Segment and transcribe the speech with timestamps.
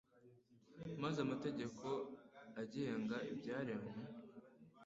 [1.01, 1.87] maze amategeko
[2.61, 3.93] agenga ibyaremwe